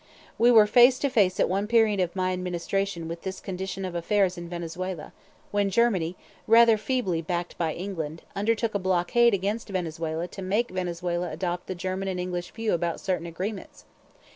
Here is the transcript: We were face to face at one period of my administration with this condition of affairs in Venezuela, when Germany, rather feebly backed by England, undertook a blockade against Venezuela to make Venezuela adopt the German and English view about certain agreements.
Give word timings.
We 0.39 0.49
were 0.49 0.65
face 0.65 0.97
to 0.97 1.09
face 1.11 1.39
at 1.39 1.47
one 1.47 1.67
period 1.67 1.99
of 1.99 2.15
my 2.15 2.33
administration 2.33 3.07
with 3.07 3.21
this 3.21 3.39
condition 3.39 3.85
of 3.85 3.93
affairs 3.93 4.35
in 4.35 4.49
Venezuela, 4.49 5.13
when 5.51 5.69
Germany, 5.69 6.15
rather 6.47 6.75
feebly 6.75 7.21
backed 7.21 7.55
by 7.59 7.73
England, 7.75 8.23
undertook 8.35 8.73
a 8.73 8.79
blockade 8.79 9.35
against 9.35 9.69
Venezuela 9.69 10.27
to 10.29 10.41
make 10.41 10.71
Venezuela 10.71 11.29
adopt 11.29 11.67
the 11.67 11.75
German 11.75 12.07
and 12.07 12.19
English 12.19 12.49
view 12.49 12.73
about 12.73 12.99
certain 12.99 13.27
agreements. 13.27 13.85